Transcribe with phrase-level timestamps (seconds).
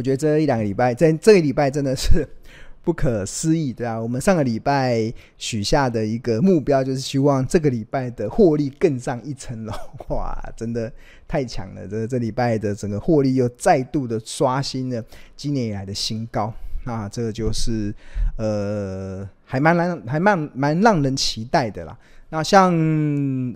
[0.00, 2.26] 我觉得这一两个礼拜，在这个礼拜真的是。
[2.82, 9.72] 不可思议，对啊，我们上个礼拜许下的一个目标，就是希望这个礼拜的获利更上一层楼。
[10.08, 10.90] 哇，真的
[11.28, 11.86] 太强了！
[11.86, 15.04] 这这礼拜的整个获利又再度的刷新了
[15.36, 16.50] 今年以来的新高。
[16.86, 17.94] 那这个就是
[18.38, 21.94] 呃，还蛮让还蛮蛮让人期待的啦。
[22.30, 22.72] 那像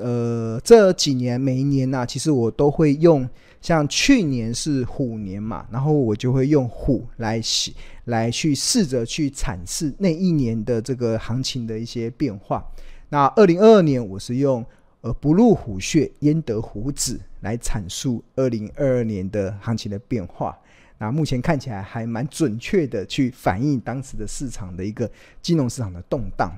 [0.00, 3.26] 呃这几年每一年呐、啊，其实我都会用。
[3.64, 7.72] 像去年是虎年嘛，然后我就会用虎来写，
[8.05, 12.62] 来去试着去阐释那一年的这个行情的一些变化。
[13.08, 14.62] 那二零二二年我是用
[15.00, 20.55] 呃不入虎穴焉得虎子来阐述二零二二年的行情的变化。
[20.98, 25.10] 那目前看起来还蛮准确的去反映当时的市场的一个
[25.41, 26.55] 金融市场的动荡。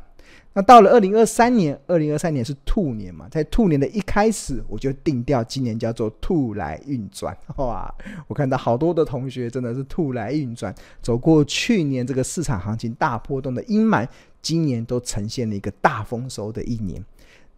[0.52, 7.36] 那到了二零二三年，二零二三年是兔年嘛，在兔年的一开始，我就定调今年叫做兔来运转。
[7.56, 7.94] 哇，
[8.26, 14.08] 我看到好多的同学真的是兔来运转，走过去年这个市场行情大波动的阴霾，
[14.40, 17.04] 今年都呈现了一个大丰收的一年。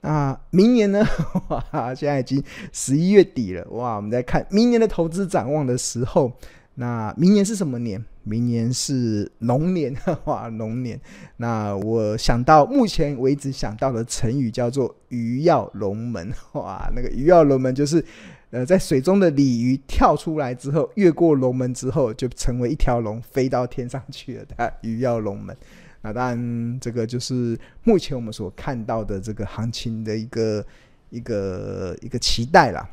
[0.00, 1.04] 那明年呢？
[1.48, 6.32] 哇，现在已经十一月底了，哇，我们在看明年的投资展望的时候，
[6.80, 8.02] 那明年是什么年？
[8.22, 9.92] 明年是龙年，
[10.26, 11.00] 哇，龙年。
[11.38, 18.04] 那我想到目前为止想到的成语叫做“鱼跃龙门”， 哇，那个“鱼跃龙门”就是，
[18.50, 24.44] 呃，在水中的鲤鱼跳出来之后，越过龙门之后，就成为一条龙，飞到天上去了。
[24.56, 25.56] 它“鱼跃龙门”。
[26.02, 30.64] 那当然，这个就是目前我们所看到的这个行情的一个
[31.10, 32.88] 一个一个期待啦。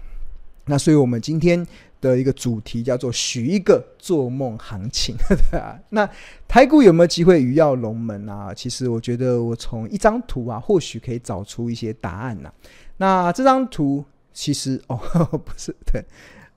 [0.65, 1.65] 那所以我们今天。
[2.01, 5.15] 的一个主题叫做“许一个做梦行情”，
[5.49, 5.79] 对啊。
[5.89, 6.07] 那
[6.47, 8.53] 台股有没有机会鱼跃龙门啊？
[8.53, 12.53] 其实我觉得，我从一张图啊，或许可以找出一些答案呐、
[12.97, 14.97] 那这张图其实 哦，
[15.43, 16.03] 不是对，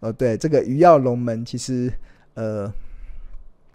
[0.01, 1.91] 哦对，这个鱼跃龙门其实
[2.35, 2.71] 呃，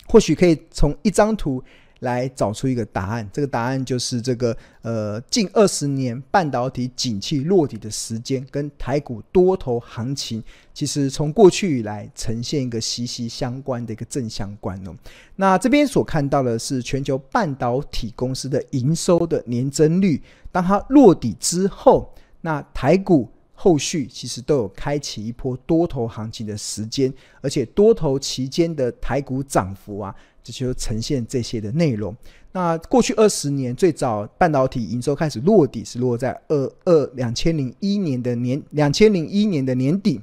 [0.06, 1.64] 或许可以从一张图。
[2.04, 10.44] 来找出一个答案，这个答案就是这个呃，近二十年半导体景气落底的时间，跟台股多头行情，
[10.74, 14.94] 其实从过去以来呈现一个息息相关的一个正相关哦。
[15.38, 20.22] 那这边所看到的是全球半导体公司的营收的年增率，
[20.52, 30.14] 当它落底之后，那台股后续其实都有开启一波多头行情的时间，而且多头期间的台股涨幅啊。
[30.44, 32.16] 这就呈现这些的内容。
[32.52, 40.22] 那过去二十年，最早半导体营收开始落底是落在二二两千零一年的年两千零一年的年底。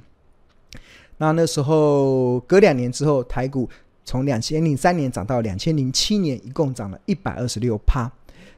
[1.17, 3.67] 那那时候隔两年之后，台股
[4.05, 8.11] 从两千零三年涨到两千零七年，一共涨了一百二十六趴。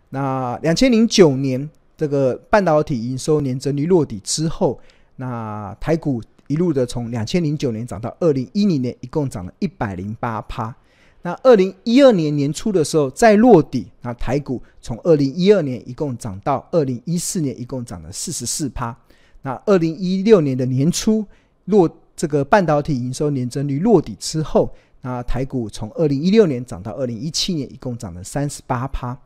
[0.10, 4.80] 那两千零九年这个半导体营收年增率落底之后，
[5.16, 10.76] 那台股一路的从两千零九年涨到二零一零年，一共涨了一百零八趴。
[11.24, 18.96] 那二零一二年年初的时候再落底，那台股从二零一二年一共涨到二零一四年一共涨了四十四趴。
[19.42, 21.26] 那二零一六年的年初
[21.66, 29.18] 落这个半导体营收年增率落底之后，那台股从二零一六年涨到二零一七年一共涨了三十八趴。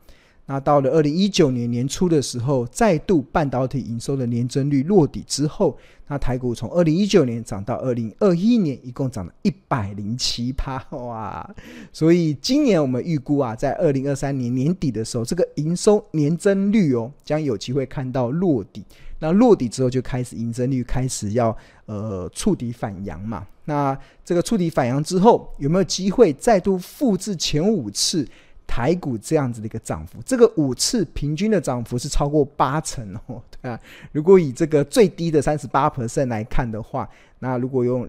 [0.50, 5.78] 那到了二零一九年年初的时候，再度半导体营收的年增率落底之后，
[6.08, 11.54] 那台股从二零一九年涨到二零二一年，一共涨了一百零七趴，哇！
[11.92, 18.86] 所以今年我们预估啊，在二零二三年年底的时候，这个营收年增率哦，将有机会看到落底。
[19.20, 21.56] 那落底之后，就开始营增率开始要
[21.88, 23.46] 呃触底反扬嘛。
[23.66, 28.26] 那这个触底反扬之后，有没有机会再度复制前五次？
[28.68, 33.80] 台股这样子的一个涨幅，这个五次平均的涨幅是超过八成哦， 对啊。
[34.12, 38.08] 如果以这个最低的三十八 percent 来看的话，那如果用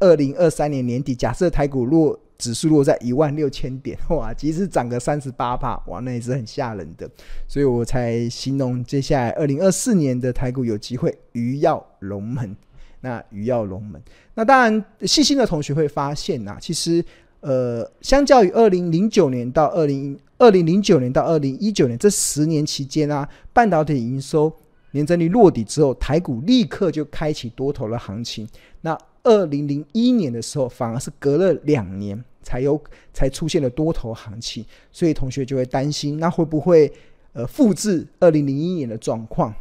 [0.00, 7.08] 二零二三年年底，假设台股落指数落在一万六千点，哇，即使涨个三十八趴，哇，那也是很吓人的。
[7.46, 12.56] 所以我才形容接下来二零二四年的台股有机会鱼跃龙门。
[13.00, 14.02] 那鱼跃龙门，
[14.34, 17.04] 那当然细心的同学会发现呐、啊，其实。
[17.40, 24.52] 呃，相较于二零零九年到二零二零零九年到二零一九年这十年期间啊，半导体营收
[24.90, 28.48] 年增率落底之后，台股立刻就开启多头的行情。
[28.80, 32.80] 那二零零一年的时候，反而是隔了两年才有
[33.12, 36.92] 才出现了多头行情，所以同学就会担心，那会不会
[37.34, 39.54] 呃复制二零零一年的状况？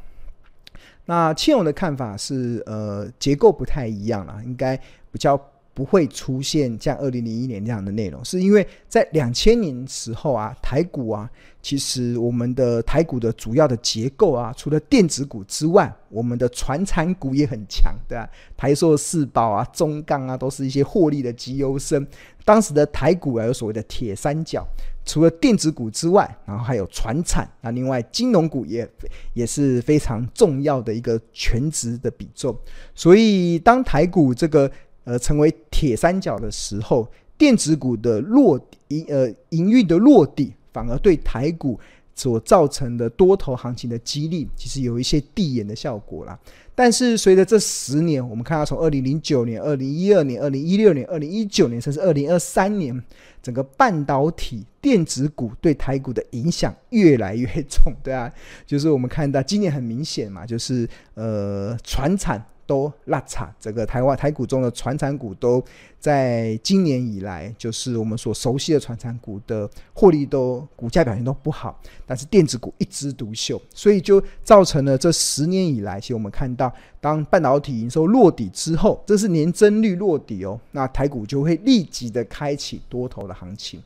[1.06, 4.76] 那庆荣的看法是，呃，结构不太一样啦，应该
[5.12, 5.40] 比较。
[5.78, 11.30] 不会出现像二零零一年这样的内容，是因为在两千年时候啊，台股啊，
[11.62, 18.28] 其实我们的台股的主要的结构啊，除了电子股之外，我们的传产股也很强，对吧？
[18.58, 22.08] 台塑、四宝啊、中钢啊，都是一些获利的绩优生。
[22.44, 24.66] 当时的台股啊，有所谓的铁三角，
[25.06, 28.90] 除了电子股之外，然后还有传产，那另外金融股也
[29.36, 32.58] 也是非常重要的一个权值的比重。
[32.96, 34.72] 所以当台股这个
[35.04, 37.08] 呃，成为铁三角的时候，
[37.38, 41.80] 电子股的落营呃营运的落地，反而对台股
[42.16, 46.36] 所造成的多头行情的激励，其实有一些递延的效果啦。
[46.74, 53.00] 但是随着这十年，我们看到从二零零九年、二零一二年、二零一六年、二零一九年，甚至二零二三年，
[53.44, 58.34] 整个半导体电子股对台股的影响越来越重，对啊，
[58.66, 62.44] 就是我们看到今年很明显嘛，就是呃传产。
[62.68, 65.64] 都落差，整个台湾台股中的传产股都
[65.98, 83.82] 在今年以来，就是我们所熟悉的传产股的获利都股价表现都不好，但是电子股一枝独秀，所以就造成了这十年以来，其实我们看到，当半导体营收落底之后，这是年增率落底哦，那台股就会立即的开启多头的行情，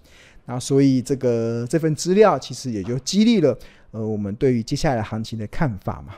[0.45, 3.55] 那所以这个这份资料其实也就激励了
[3.91, 6.15] 呃我们对于接下来的行情的看法嘛，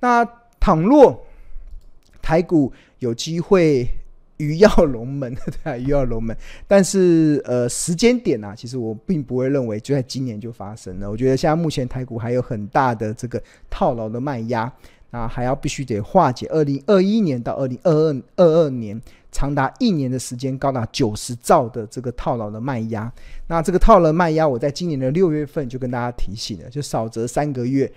[0.00, 0.26] 那
[0.58, 1.22] 倘若。
[2.26, 3.88] 台股有机会
[4.38, 5.32] 鱼跃龙门，
[5.62, 6.36] 对啊，鱼跃龙门。
[6.66, 11.08] 但是呃，时间点啊，其实我并不会认为就在今年就发生了。
[11.08, 13.40] 我觉得现在目前台股还有很大的这个
[13.70, 14.70] 套牢的卖压，
[15.12, 16.48] 啊，还要必须得化解。
[16.48, 19.00] 二零二一年到二零二二二二年，
[19.30, 23.10] 长达一年的时间，高达九十兆的这个套牢的卖压。
[23.46, 27.88] 那这个套牢卖压，我在今年的六月份就跟大家提醒了，就少则三个月。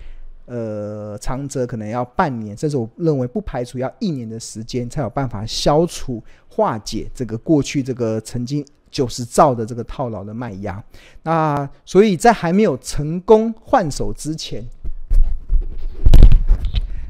[0.46, 10.82] 呃，长则可能要半年，甚至我认为不排除要一年的时间，才有办法消除化解这个过去这个曾经九十兆的这个套牢的卖压。
[11.22, 14.64] 那所以在还没有成功换手之前，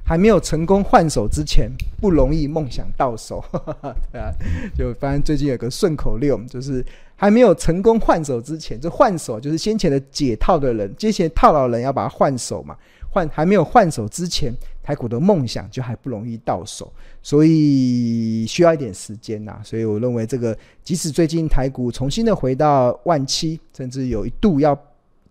[0.05, 3.43] 还没有成功换手之前，不容易梦想到手。
[4.13, 4.31] 对啊，
[4.77, 6.85] 就反正最近有个顺口溜，就是
[7.17, 12.77] 还没有成功换手之前，就换手，就是先前的解套的人，之前套牢人要把它换手嘛。
[13.11, 14.53] 换还没有换手之前，
[14.83, 16.93] 台股的梦想就还不容易到手，
[17.23, 19.61] 所以需要一点时间呐。
[19.65, 24.79] 所以我认为，这个即使最近台股重新的回到万七，甚至有一度要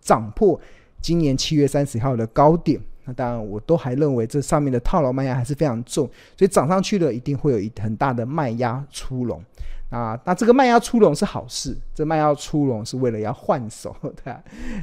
[0.00, 0.60] 涨破
[1.00, 6.06] 今年七月三十号的高点，那当然我都还认为这上面的套牢卖压还是非常重，
[6.36, 9.42] 所以涨上去了一定会有一很大的卖压出笼。
[9.90, 13.94] 啊，那这个卖压出笼是好事，这卖压出笼是为了要换手，
[14.24, 14.34] 对，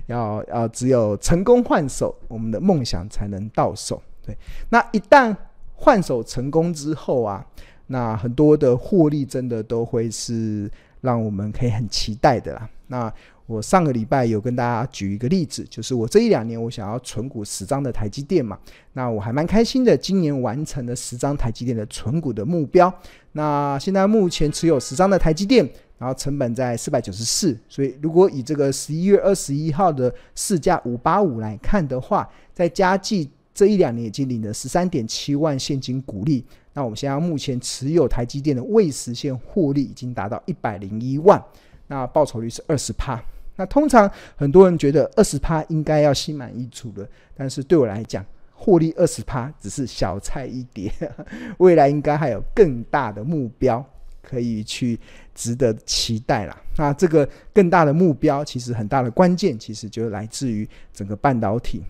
[0.07, 4.01] 要要只有成功换手，我们的梦想才能到手。
[4.25, 4.38] 对，
[4.69, 5.36] 那一旦
[5.75, 7.45] 换手成功之后啊，
[7.88, 10.69] 那很多的获利真的都会是
[11.07, 12.69] 让我们可以很期待的啦。
[12.88, 13.13] 那
[13.45, 18.59] 我上个礼拜有跟大家举一个例子，就是我这一两年我想要存股十张的台积电嘛，
[18.92, 22.94] 那我还蛮开心的，今年完成了十张台积电的存股的目标。
[23.31, 25.65] 那现在目前持有十张的台积电，
[25.98, 36.44] 然后成本在四百九十四，所以如果以这个十一月二十一号的市价五八五来看的话，在加计这一两年已经领了十三点七万现金股利，
[36.78, 41.44] 那我们现在目前持有台积电的未实现获利已经达到一百零一万，
[41.88, 43.20] 那报酬率是二十趴。
[43.56, 50.94] 那通常很多人觉得二十趴应该要心满意足了，但是对我来讲，获利二十趴只是小菜一碟，
[51.57, 53.84] 未来应该还有更大的目标
[54.22, 55.00] 可以去
[55.34, 56.56] 值得期待啦。
[56.78, 61.81] 那这个更大的目标，其实很大的关键，其实就来自于整个半导体，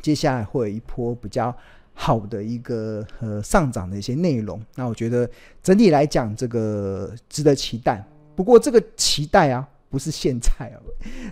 [0.00, 1.54] 接下来会有一波比较
[1.96, 4.64] 好的一个呃上涨的一些内容。
[4.76, 5.28] 那我觉得
[5.64, 8.06] 整体来讲，这个值得期待。
[8.36, 9.68] 不过这个期待啊。
[9.88, 10.82] 不是现在哦，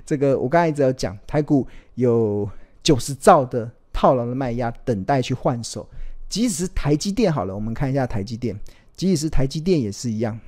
[0.06, 1.66] 这个我刚才一直有讲，台股
[1.97, 2.49] 有
[2.85, 5.87] 九十兆的套牢的卖压等待去换手。
[6.28, 8.59] 即使是台积电好了，我们看一下台积电，
[8.97, 10.38] 即使是台积电也是一样。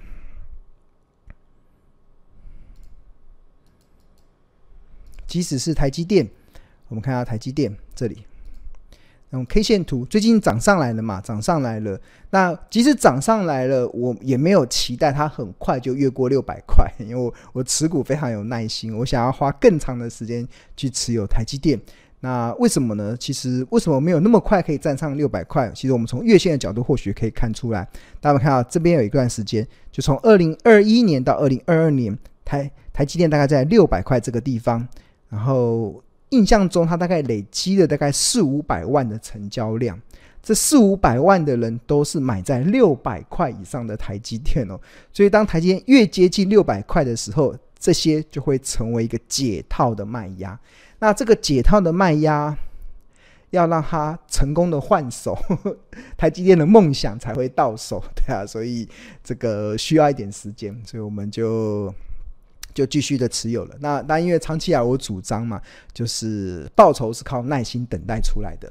[5.26, 6.26] 即使是台积电，
[6.88, 8.25] 我们看一下台积电这里。
[9.30, 11.21] 用 K 线图，最近涨上来了嘛？
[11.21, 12.00] 涨上来了。
[12.30, 21.78] 那即使涨上来了，我也没有期待它很快就越过六百块，因为我我持股非常有耐心，我想要花更长的时间去持有台积电。
[22.21, 23.16] 那为什么呢？
[23.18, 25.71] 其实为什么没有那么快可以站上六百块？
[25.75, 27.87] 其实我们从月线的角度或许可以看出来。
[28.21, 34.87] 大家看到这边有一段时间，就从二零二一年到二零二二年，台台积电大概在六百块这个地方，
[35.28, 36.00] 然后。
[36.30, 40.00] 印象中，它大概累积了大概四五百万的成交量，
[40.42, 44.78] 这四五百万的人都是买在六百块以上的台积电哦。
[45.12, 50.59] 所以当台积电越接近六百块的时候，这些就会成为一个解套的卖压。
[50.99, 52.56] 那这个解套的卖压，
[53.50, 55.38] 要让它成功的换手，
[56.16, 58.88] 台积电的梦想才会到手，对啊，所以
[59.23, 61.95] 这个需要一点时间，所以我们就
[62.76, 63.75] 就继续的持有了。
[63.80, 65.59] 那那因为长期以来我主张嘛，
[65.95, 68.71] 就是报酬是靠耐心等待出来的，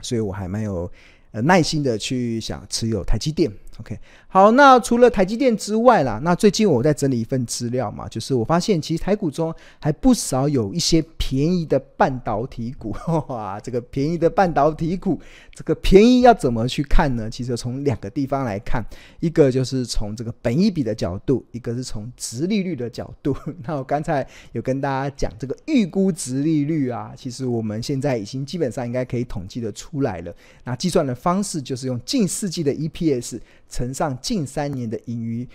[0.00, 0.90] 所以我还蛮有
[1.32, 3.52] 呃耐心的去想持有台积电。
[3.80, 12.92] OK，好，那除了台积电之外啦，那最近我在整理一份资料嘛，就是我发现其实台股中还不少有一些便宜的半导体股，
[13.28, 15.20] 哇，这个便宜的半导体股，
[15.54, 17.30] 这个便宜要怎么去看呢？
[17.30, 18.84] 其实从两个地方来看，
[19.20, 23.36] 一个就是从这个本益比的角度，一个是从殖利率的角度。
[23.64, 30.34] 那我刚才有跟大家讲这个预估值利率啊，其实我们现在已经基本上应该可以统计得出来了。
[30.64, 33.38] 那计算的方式就是用近四季的 EPS。
[33.68, 35.46] 乘上近三年的盈余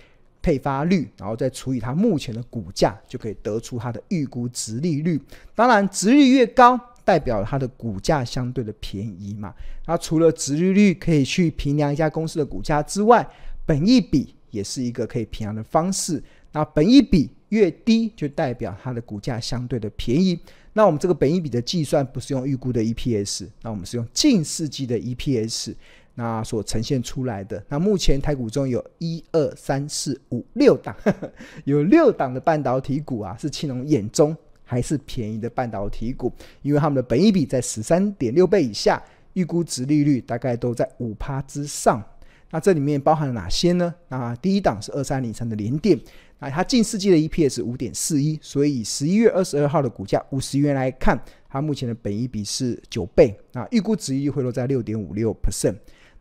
[0.41, 5.19] 配发率，然后再除以它目前的股价，就可以得出它的预估值利率。
[5.55, 9.53] 当然，值率越高，代表它的股价相对的便宜嘛。
[9.85, 13.25] 那除了值利率可以去评量一家公司的股价之外，
[13.65, 16.21] 本益比也是一个可以评量的方式。
[16.51, 20.37] 那本益比越低，就代表它的股价相对的便宜。
[20.73, 25.73] 那我们这个本益比的计算不是用预估的 EPS，那我们是用近四季的 EPS。
[26.15, 30.95] 那所呈现出来的，那目前台股中有一二三四五六档，
[31.65, 39.01] 有六档的半导体股啊，是青龙眼中还是便宜的半导体股，因为他们的本益比在十三点六倍以下，
[39.33, 42.03] 预估值利率大概都在五趴之上。
[42.51, 43.91] 那这里面包含了哪些呢？
[44.09, 45.99] 那第一档是二三零三的联电，
[46.37, 55.73] 那它近四季的 EPS 五点四一，所以十一月二十二号的股价五十元来看，它目前的本益比是九倍，那预估值利率会落在六点五六 percent。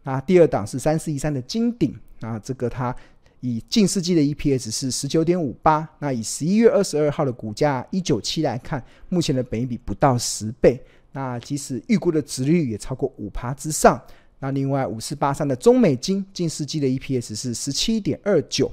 [0.05, 2.95] 那第二档是三四一三的金鼎，那这个它
[3.41, 10.81] 以近四季的 EPS 是十九点五八，那以十一月二十二号的股价一九七来看，目前的本益比不到十倍，
[11.13, 14.01] 那即使预估的值率也超过五趴之上。
[14.39, 18.71] 那另外五四八三的中美金，近四季的 EPS 是十七点二九，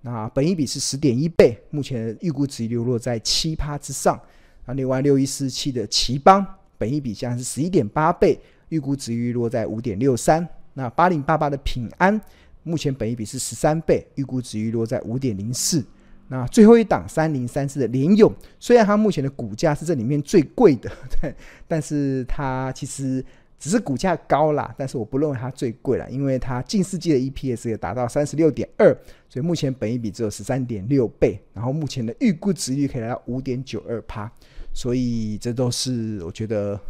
[0.00, 4.20] 那本益比是十点一倍，目前预估值流落在七趴之上。
[4.66, 6.44] 那另外六一四七的奇邦，
[6.76, 8.36] 本益比现在是十一点八倍，
[8.68, 10.48] 预估殖利率落在五点六三。
[10.74, 12.20] 那八零八八的平安，
[12.62, 15.84] 目前本益比是十三倍，预估值预落在五点零四。
[16.28, 21.34] 那最后一档三零三四的联咏，虽然它目前的股价是这里面最贵的，对，
[21.68, 23.22] 但是它其实
[23.58, 28.96] 只是股价高啦，但是我不认为它最贵啦，因为它近四季的 EPS 也达到三十六点二，
[29.28, 34.30] 所以目前本益比只有十三点六倍，然后目前的预估值率可以来到五点九二趴，
[34.72, 36.80] 所以这都是我觉得。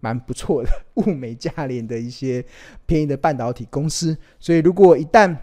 [0.00, 2.44] 蛮不错的， 物美价廉的一些
[2.86, 4.16] 便宜的半导体公司。
[4.38, 5.36] 所以，如果一旦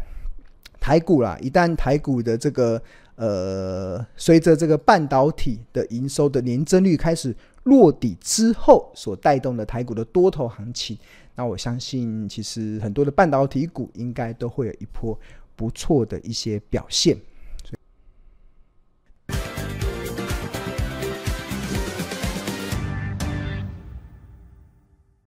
[0.80, 2.82] 台股啦，一旦台股的这个
[3.16, 10.98] 呃，随着这个半导体的营收的年增率开始落底之后，所带动的台股的多头行情，
[11.36, 15.20] 那我相信，其实很多的半导体股应该都会有一波
[15.56, 17.18] 不错的一些表现。